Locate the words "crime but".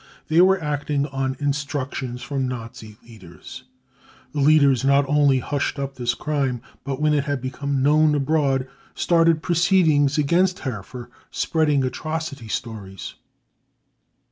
6.15-6.99